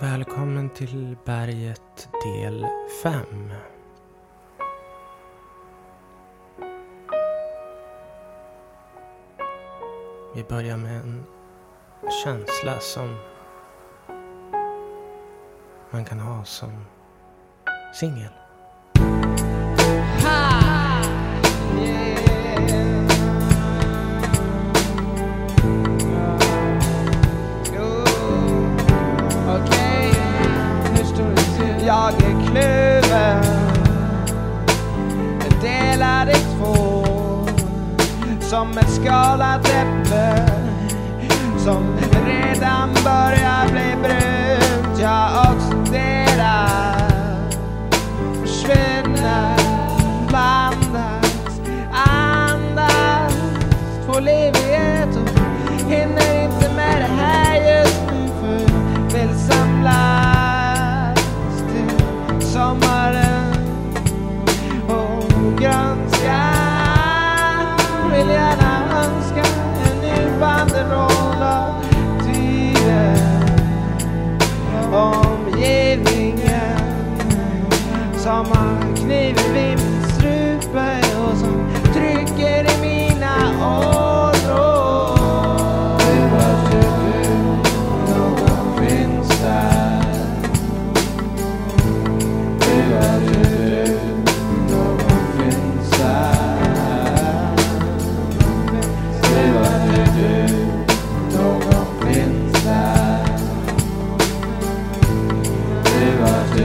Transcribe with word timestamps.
Välkommen 0.00 0.70
till 0.70 1.16
berget 1.24 2.08
del 2.24 2.66
5. 3.02 3.52
Vi 10.34 10.44
börjar 10.44 10.76
med 10.76 10.96
en 10.96 11.24
känsla 12.24 12.80
som 12.80 13.16
man 15.90 16.04
kan 16.04 16.20
ha 16.20 16.44
som 16.44 16.84
singel. 17.94 18.39
side. 49.30 49.59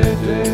do. 0.01 0.44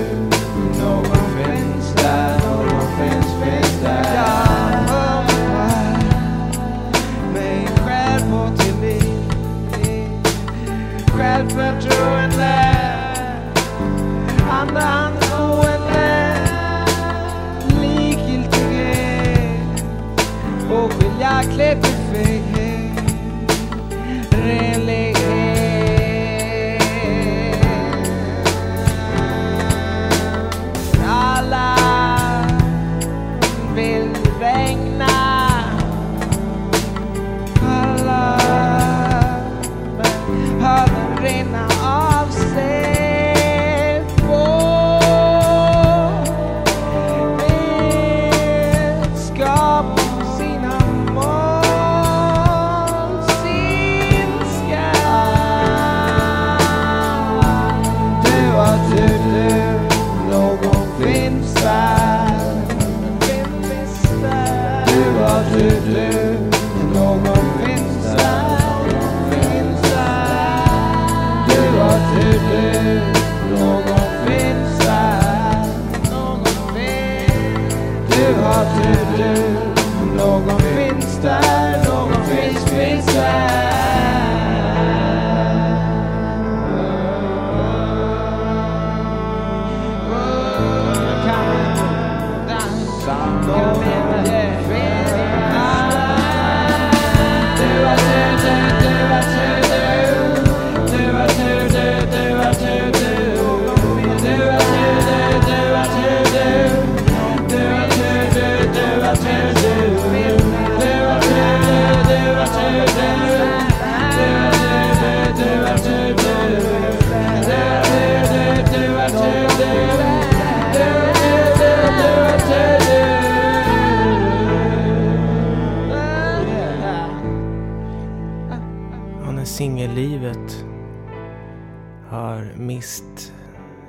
gnist, 132.81 133.33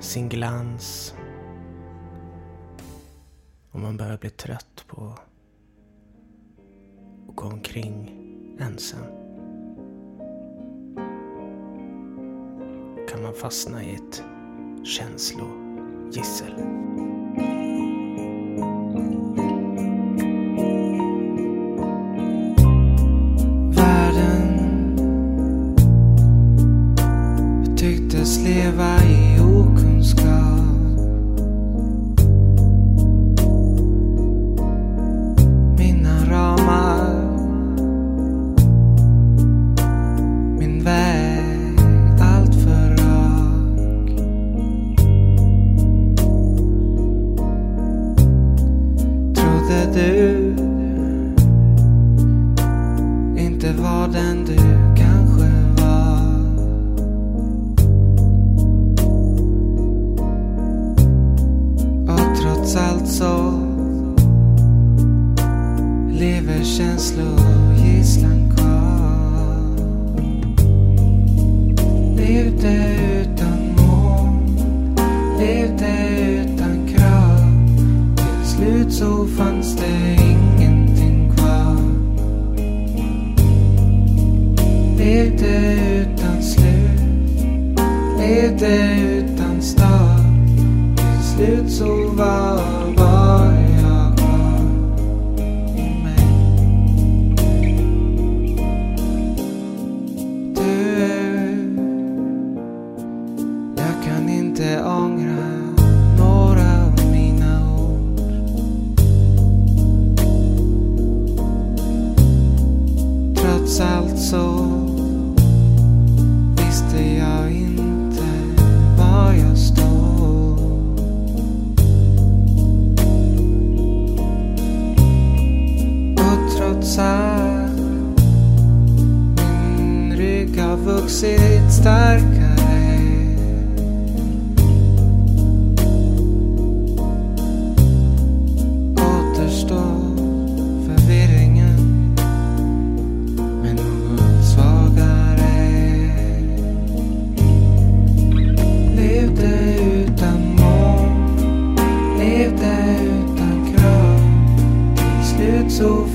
sin 0.01 0.29
glans. 0.29 1.15
Och 3.71 3.81
man 3.81 3.97
börjar 3.97 4.19
bli 4.19 4.31
trött 4.31 4.85
på 4.87 5.15
att 7.29 7.37
gå 7.37 7.47
omkring 7.47 8.13
ensam. 8.61 9.05
Kan 13.09 13.23
man 13.23 13.35
fastna 13.35 13.85
i 13.85 13.95
ett 13.95 14.25
känslogissel. 14.85 16.55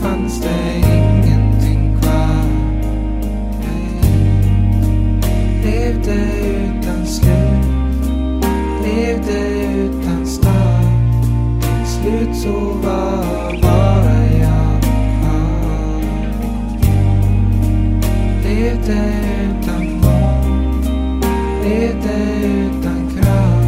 fanns 0.02 0.42
det 0.42 0.78
ingenting 0.78 1.98
kvar. 2.02 2.46
Levde 5.64 6.16
utan 6.48 7.06
slut, 7.06 7.66
levde 8.84 9.40
utan 9.76 10.28
start. 10.28 11.24
Till 11.62 11.88
slut 11.88 12.36
så 12.36 12.60
var 12.84 13.62
bara 13.62 14.20
jag 14.40 14.82
kvar. 15.22 16.02
Levde 18.44 19.14
utan 19.50 20.02
mål, 20.02 20.82
levde 21.64 22.18
utan 22.46 23.10
krav. 23.16 23.64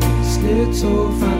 Till 0.00 0.32
slut 0.32 0.76
så 0.76 1.10
fanns 1.20 1.35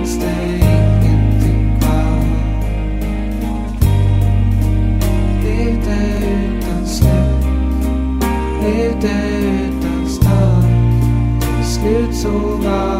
so. 12.26 12.95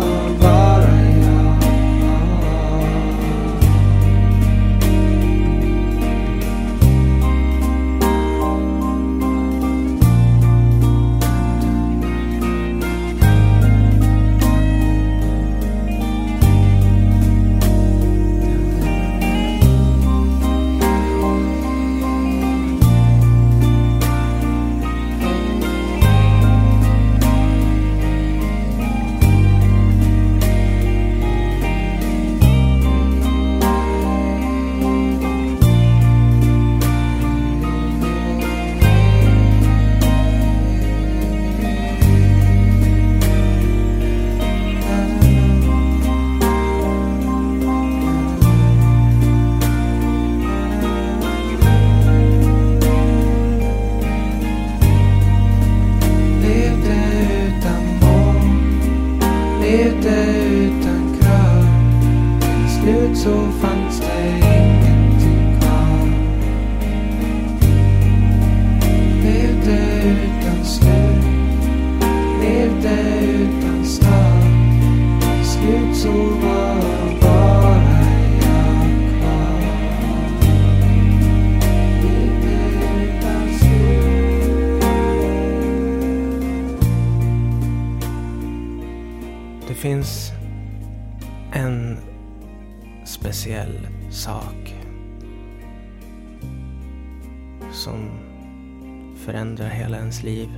förändra 99.37 99.69
hela 99.69 99.97
ens 99.97 100.23
liv. 100.23 100.49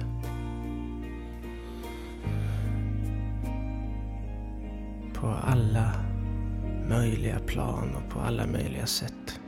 På 5.14 5.26
alla 5.26 5.92
möjliga 6.88 7.38
plan 7.38 7.94
och 7.94 8.12
på 8.12 8.20
alla 8.20 8.46
möjliga 8.46 8.86
sätt. 8.86 9.40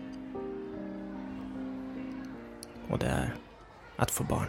Och 2.89 2.99
det 2.99 3.07
är 3.07 3.35
att 3.97 4.11
få 4.11 4.25
barn. 4.25 4.47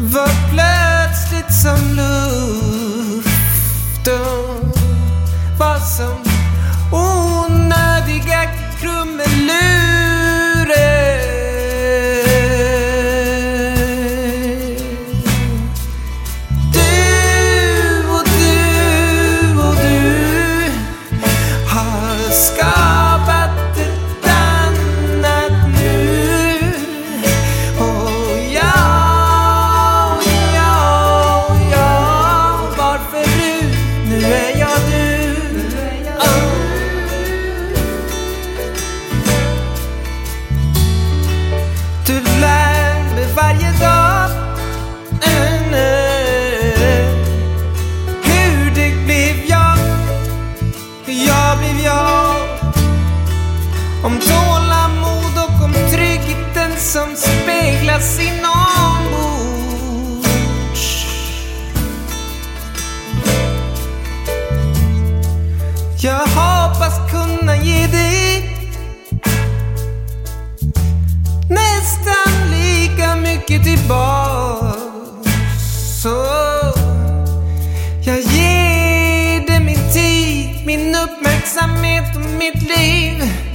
var 0.00 0.30
plötsligt 0.50 1.54
som 1.62 1.96
luften. 1.96 3.22
Var 5.58 5.78
som 5.78 6.24
onödiga 6.92 8.42
krumelurer 8.80 9.81
verksamhet 81.54 82.16
och 82.16 82.38
mitt 82.38 82.62
liv. 82.62 83.51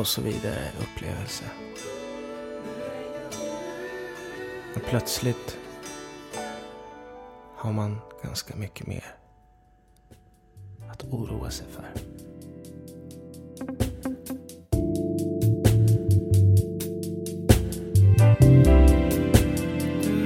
och 0.00 0.06
så 0.06 0.20
vidare 0.22 0.70
upplevelse. 0.80 1.44
Och 4.74 4.82
plötsligt 4.82 5.58
har 7.56 7.72
man 7.72 7.98
ganska 8.22 8.56
mycket 8.56 8.86
mer 8.86 9.14
att 10.90 11.04
oroa 11.04 11.50
sig 11.50 11.66
för. 11.70 11.84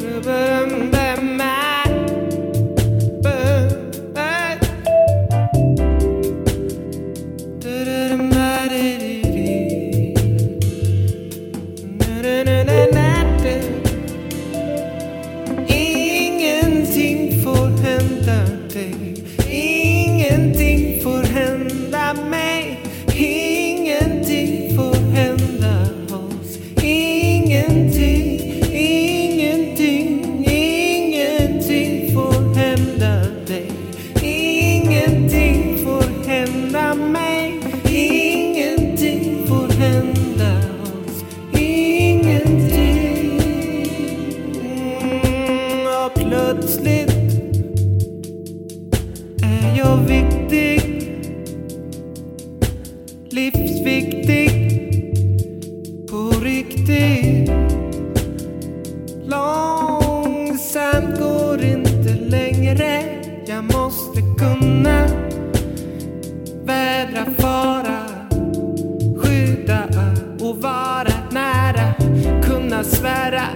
Du, 0.00 1.63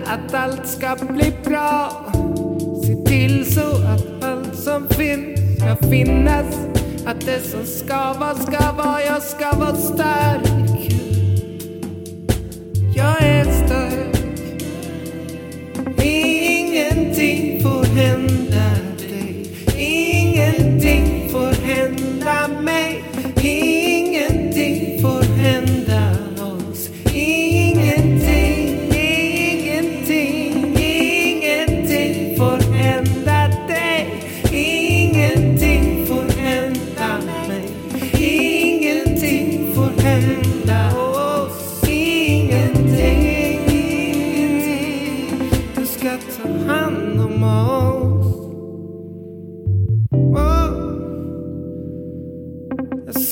att 0.09 0.35
allt 0.35 0.67
ska 0.67 0.97
bli 1.01 1.33
bra. 1.45 1.91
Se 2.87 2.95
till 2.95 3.55
så 3.55 3.77
att 3.77 4.25
allt 4.25 4.57
som 4.59 4.89
finns 4.89 5.39
ska 5.57 5.89
finnas. 5.89 6.47
Att 7.07 7.21
det 7.21 7.41
som 7.41 7.65
ska 7.65 8.13
vara 8.13 8.35
ska 8.35 8.73
vara, 8.73 9.03
jag 9.03 9.23
ska 9.23 9.53
vara 9.53 9.77
stark. 9.77 10.48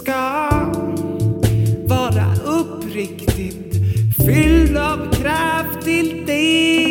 ska 0.06 0.50
vara 1.86 2.34
uppriktigt 2.44 3.74
fylld 4.26 4.76
av 4.76 5.12
kraft 5.12 5.84
till 5.84 6.26
dig. 6.26 6.85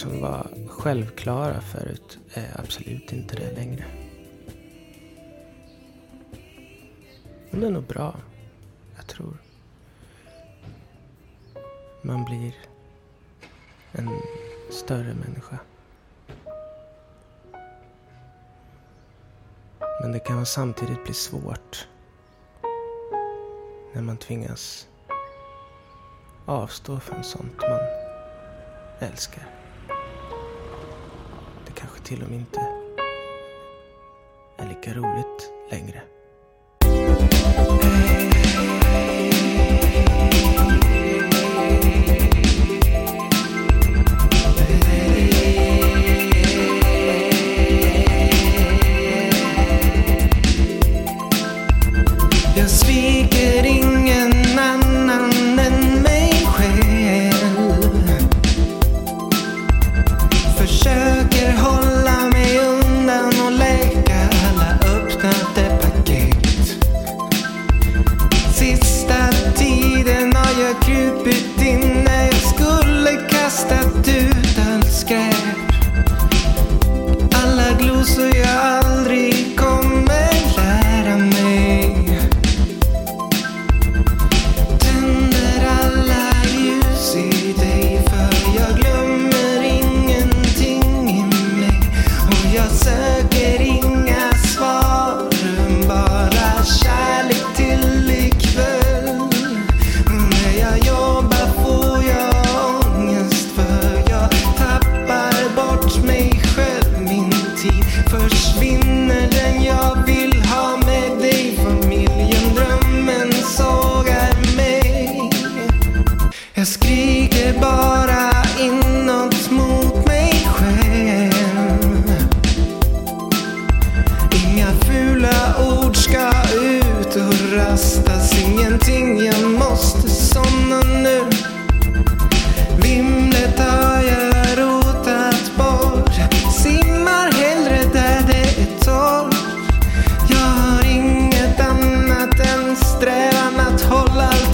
som 0.00 0.20
var 0.20 0.46
självklara 0.68 1.60
förut 1.60 2.18
är 2.34 2.60
absolut 2.60 3.12
inte 3.12 3.36
det 3.36 3.52
längre. 3.52 3.84
Men 7.50 7.60
det 7.60 7.66
är 7.66 7.70
nog 7.70 7.84
bra, 7.84 8.16
jag 8.96 9.06
tror. 9.06 9.36
Man 12.02 12.24
blir 12.24 12.54
en 13.92 14.10
större 14.70 15.14
människa. 15.14 15.58
Men 20.02 20.12
det 20.12 20.18
kan 20.18 20.46
samtidigt 20.46 21.04
bli 21.04 21.14
svårt 21.14 21.88
när 23.94 24.02
man 24.02 24.16
tvingas 24.16 24.88
avstå 26.46 27.00
från 27.00 27.24
sånt 27.24 27.60
man 27.60 27.80
älskar. 28.98 29.60
Det 31.74 31.80
kanske 31.80 32.00
till 32.00 32.22
och 32.22 32.30
med 32.30 32.38
inte 32.38 32.60
är 34.56 34.68
lika 34.68 34.94
roligt 34.94 35.52
längre. 35.70 36.02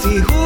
Fijo 0.07 0.36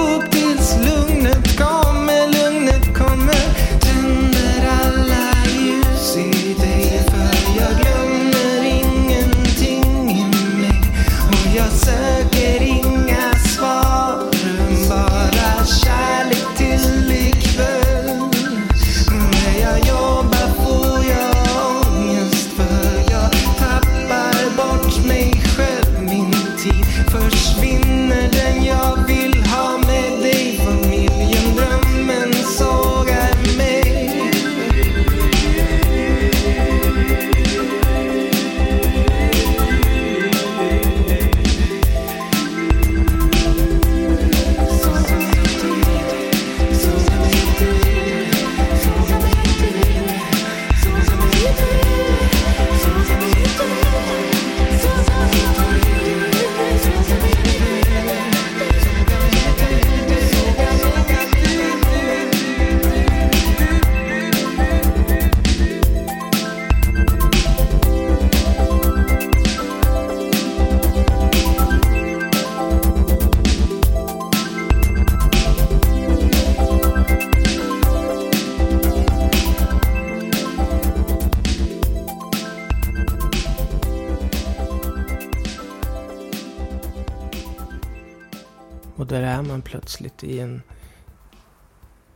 plötsligt 89.92 90.24
i 90.24 90.40
en 90.40 90.62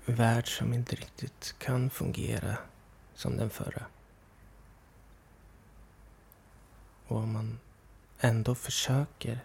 värld 0.06 0.58
som 0.58 0.74
inte 0.74 0.96
riktigt 0.96 1.56
kan 1.60 1.90
fungera 1.90 2.58
som 3.14 3.38
den 3.38 3.50
förra. 3.50 3.86
Och 7.08 7.18
om 7.18 7.34
man 7.34 7.60
ändå 8.20 8.56
försöker 8.56 9.40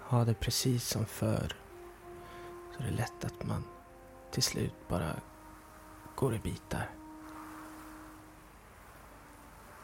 ha 0.00 0.24
det 0.24 0.34
precis 0.34 0.88
som 0.88 1.06
förr 1.06 1.56
så 2.76 2.82
är 2.82 2.86
det 2.86 2.96
lätt 2.96 3.24
att 3.24 3.46
man 3.46 3.64
till 4.30 4.42
slut 4.42 4.88
bara 4.88 5.16
går 6.16 6.34
i 6.34 6.38
bitar. 6.38 6.90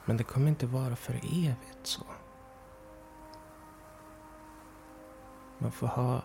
Men 0.05 0.16
det 0.16 0.25
kommer 0.25 0.49
inte 0.49 0.66
vara 0.66 0.97
för 0.97 1.14
evigt 1.14 1.79
så. 1.83 2.07
Man 5.59 5.73
får 5.73 5.87
ha 5.87 6.23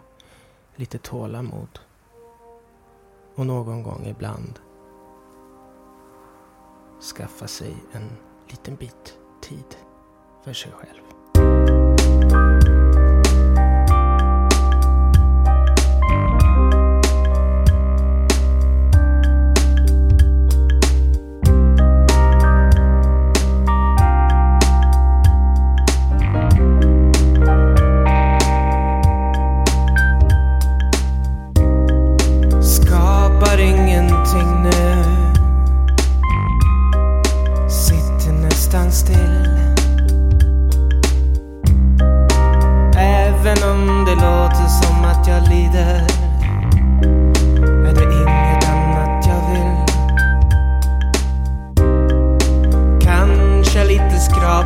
lite 0.76 0.98
tålamod. 0.98 1.80
Och 3.36 3.46
någon 3.46 3.84
gång 3.84 4.06
ibland 4.06 4.60
skaffa 7.16 7.48
sig 7.48 7.76
en 7.92 8.10
liten 8.48 8.76
bit 8.76 9.18
tid 9.42 9.78
för 10.44 10.54
sig 10.54 10.72
själv. 10.72 11.01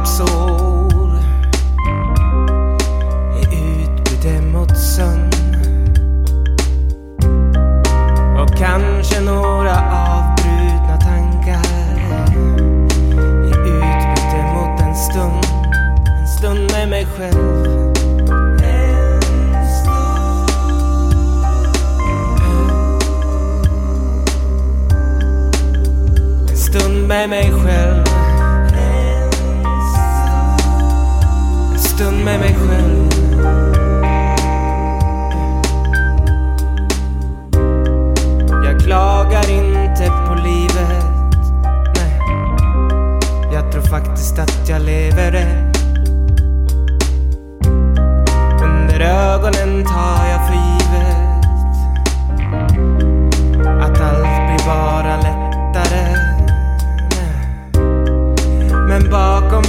capsule. 0.06 0.45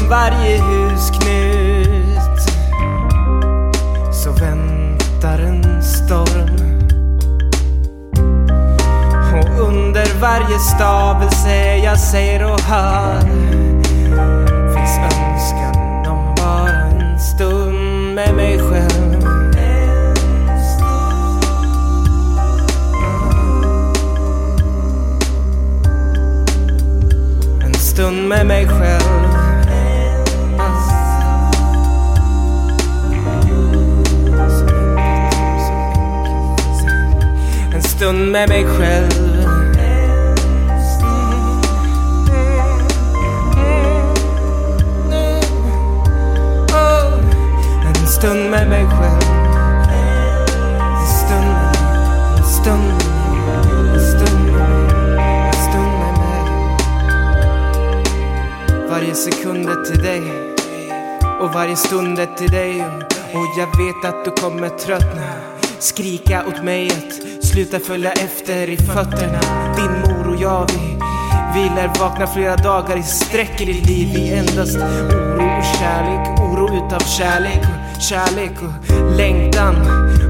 Bakom 0.07 0.11
varje 0.11 0.59
husknut 0.59 2.41
så 4.13 4.31
väntar 4.31 5.39
en 5.39 5.83
storm. 5.83 6.57
Och 9.35 9.69
under 9.69 10.21
varje 10.21 10.59
stavelse 10.59 11.77
jag 11.77 11.99
säger 11.99 12.53
och 12.53 12.61
hör 12.61 13.21
finns 14.75 14.99
önskan 14.99 16.07
om 16.07 16.35
bara 16.37 16.71
en 16.71 17.21
stund 17.21 18.15
med 18.15 18.35
mig 18.35 18.59
själv. 18.59 19.27
En 27.65 27.75
stund 27.75 28.29
med 28.29 28.47
mig 28.47 28.69
själv. 28.69 29.16
Stund 37.97 38.33
med 38.33 38.49
mig 38.49 38.67
själv. 38.67 39.11
En 47.87 48.07
stund 48.07 48.51
med 48.51 48.69
mig 48.69 48.87
själv. 48.87 49.23
En 51.01 51.07
stund, 51.07 51.57
en 52.39 52.45
stund, 52.45 53.03
en 53.95 54.01
stund, 54.01 54.49
en 55.47 55.53
stund 55.53 55.93
med 56.01 56.15
mig. 56.19 56.41
Varje 58.91 59.15
sekund 59.15 59.69
är 59.69 59.85
till 59.85 60.03
dig 60.03 60.23
och 61.41 61.53
varje 61.53 61.77
stund 61.77 62.19
är 62.19 62.37
till 62.37 62.51
dig. 62.51 62.85
Och 63.35 63.47
jag 63.59 63.67
vet 63.67 64.05
att 64.05 64.25
du 64.25 64.31
kommer 64.31 64.69
tröttna. 64.69 65.33
Skrika 65.79 66.45
åt 66.47 66.65
mig 66.65 66.91
att 66.91 67.36
sluta 67.57 67.81
följa 67.81 68.13
efter 68.13 68.71
i 68.71 68.77
fötterna. 68.77 69.41
Din 69.77 69.91
mor 69.91 70.35
och 70.35 70.43
jag, 70.43 70.67
vi, 70.73 70.99
vi 71.55 71.69
lär 71.77 72.01
vakna 72.01 72.27
flera 72.27 72.57
dagar 72.57 72.99
i 72.99 73.03
sträck 73.03 73.61
i 73.61 73.65
ditt 73.65 73.87
liv. 73.87 74.09
Vi 74.15 74.31
endast 74.31 74.77
oro 74.77 75.59
och 75.59 75.65
kärlek, 75.79 76.41
oro 76.41 76.87
utav 76.87 77.07
kärlek. 77.07 77.61
och 77.61 78.03
Kärlek 78.03 78.53
och 78.63 78.95
längtan 79.17 79.75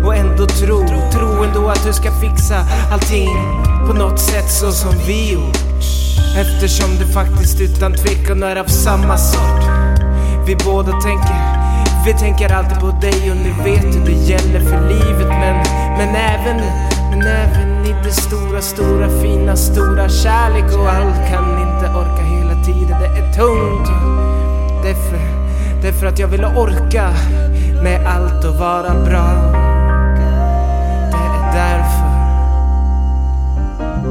och 0.04 0.16
ändå 0.16 0.46
tro, 0.46 0.86
tro 1.12 1.44
ändå 1.44 1.68
att 1.68 1.84
du 1.84 1.92
ska 1.92 2.10
fixa 2.20 2.56
allting 2.92 3.36
på 3.86 3.92
något 3.92 4.20
sätt 4.20 4.50
så 4.50 4.72
som 4.72 4.94
vi 5.06 5.32
gjort. 5.32 5.56
Eftersom 6.36 6.90
du 6.98 7.12
faktiskt 7.12 7.60
utan 7.60 7.92
tvekan 7.94 8.42
är 8.42 8.56
av 8.56 8.66
samma 8.66 9.18
sort. 9.18 9.62
Vi 10.46 10.56
båda 10.56 10.92
tänker, 10.92 11.36
vi 12.06 12.12
tänker 12.12 12.52
alltid 12.52 12.78
på 12.78 12.86
dig 12.86 13.30
och 13.30 13.36
nu 13.36 13.70
vet 13.70 13.92
du 13.92 14.00
det 14.00 14.20
gäller 14.32 14.60
för 14.60 14.88
livet 14.88 15.28
men, 15.28 15.56
men 15.98 16.16
även, 16.16 16.60
men 17.18 17.26
även 17.26 17.86
i 17.86 17.94
det 18.04 18.12
stora, 18.12 18.62
stora, 18.62 19.08
fina, 19.22 19.56
stora 19.56 20.08
kärlek 20.08 20.78
och 20.78 20.88
allt 20.88 21.30
kan 21.30 21.58
inte 21.60 21.98
orka 21.98 22.22
hela 22.22 22.64
tiden. 22.64 23.00
Det 23.00 23.06
är 23.06 23.32
tungt. 23.32 23.88
Det 24.82 24.90
är 24.90 24.94
för, 24.94 25.18
det 25.82 25.88
är 25.88 25.92
för 25.92 26.06
att 26.06 26.18
jag 26.18 26.28
vill 26.28 26.44
orka 26.44 27.10
med 27.82 28.06
allt 28.06 28.44
och 28.44 28.54
vara 28.54 28.94
bra. 29.04 29.28
Det 31.10 31.16
är 31.16 31.52
därför. 31.52 32.06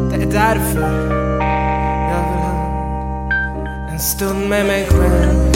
Det 0.09 0.23
är 0.23 0.31
därför 0.31 0.81
jag 2.11 2.31
vill 2.31 2.43
ha 2.43 3.89
en 3.91 3.99
stund 3.99 4.49
med 4.49 4.65
mig 4.65 4.87
själv. 4.89 5.54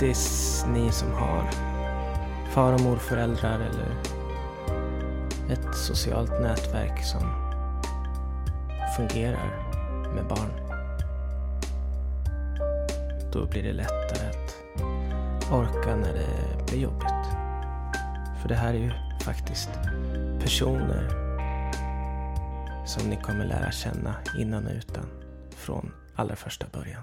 Grattis 0.00 0.64
ni 0.68 0.92
som 0.92 1.12
har 1.12 1.50
far 2.50 2.72
och 2.72 2.80
morföräldrar 2.80 3.60
eller 3.60 3.96
ett 5.52 5.74
socialt 5.74 6.30
nätverk 6.30 7.04
som 7.04 7.20
fungerar 8.96 9.50
med 10.14 10.26
barn. 10.26 10.50
Då 13.32 13.46
blir 13.46 13.62
det 13.62 13.72
lättare 13.72 14.28
att 14.28 14.56
orka 15.52 15.96
när 15.96 16.12
det 16.12 16.66
blir 16.66 16.80
jobbigt. 16.80 17.26
För 18.42 18.48
det 18.48 18.54
här 18.54 18.74
är 18.74 18.78
ju 18.78 18.92
faktiskt 19.24 19.70
personer 20.40 21.08
som 22.86 23.10
ni 23.10 23.16
kommer 23.16 23.44
lära 23.44 23.70
känna 23.70 24.14
innan 24.38 24.66
och 24.66 24.72
utan 24.72 25.06
från 25.56 25.92
allra 26.16 26.36
första 26.36 26.66
början. 26.72 27.02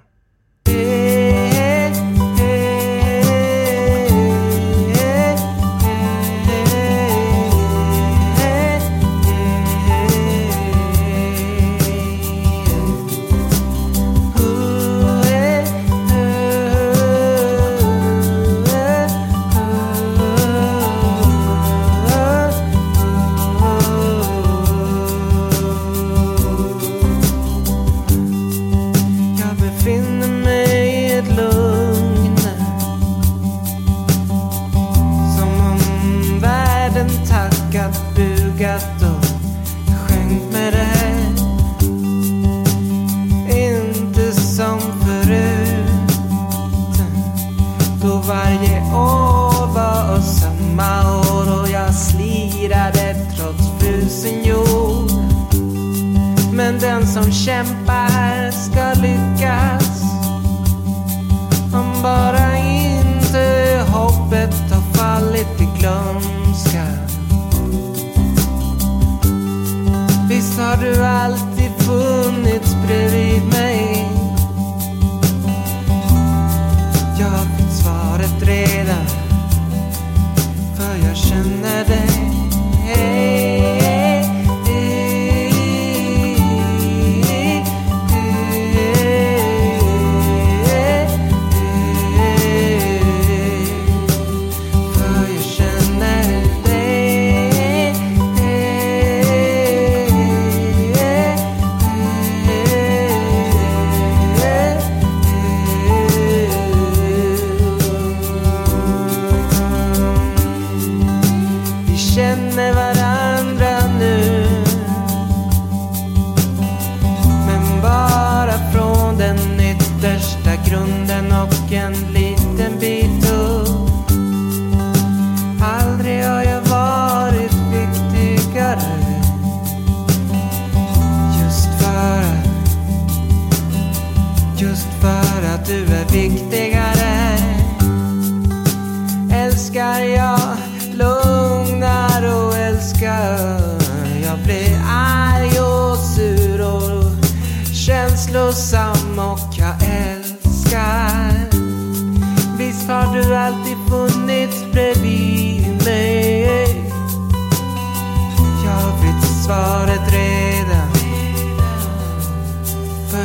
Då 48.02 48.16
varje 48.28 48.82
år 48.94 49.74
var 49.74 50.22
samma 50.22 51.20
år 51.20 51.62
och 51.62 51.70
jag 51.70 51.94
slirade 51.94 53.16
trots 53.36 53.64
frusen 53.80 54.44
jord. 54.44 55.12
Men 56.54 56.80
den 56.80 57.08
som 57.08 57.32
kämpar 57.32 58.52
ska 58.52 59.02
lyckas. 59.02 60.02
Om 61.74 62.02
bara 62.04 62.58
inte 62.58 63.86
hoppet 63.94 64.56
har 64.72 64.94
fallit 64.94 65.62
i 65.62 65.80
glömska 65.80 67.08
Visst 70.30 70.60
har 70.60 70.78
du 70.78 71.04
alltid 71.04 71.72
funnits 71.78 72.76
bredvid 72.86 73.44
mig. 73.44 73.97
Svaret 78.40 79.12
För 80.78 81.08
jag 81.08 81.18
känner 81.18 81.86
dig. 81.86 82.17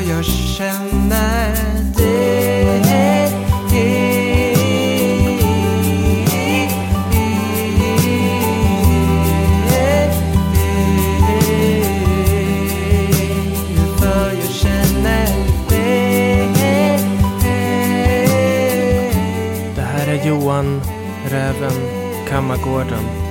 Jag 0.08 0.24
känner 0.24 1.54
dig 1.98 2.42
För 13.98 14.32
jag 14.32 14.50
känner 14.50 15.26
dig 15.68 16.48
Det 19.76 19.82
här 19.82 20.08
är 20.08 20.26
Johan 20.26 20.80
Räven 21.30 21.72
Kammargården 22.28 23.22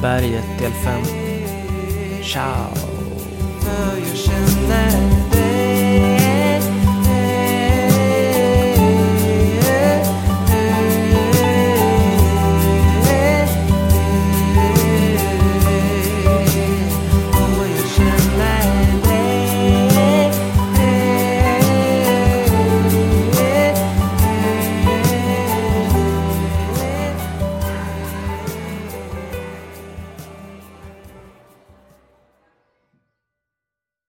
Berget 0.00 0.58
del 0.58 0.72
5. 0.72 1.02
Ciao! 2.22 2.74